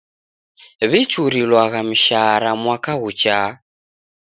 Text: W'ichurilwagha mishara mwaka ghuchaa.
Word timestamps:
W'ichurilwagha 0.89 1.79
mishara 1.89 2.49
mwaka 2.63 2.91
ghuchaa. 3.01 3.49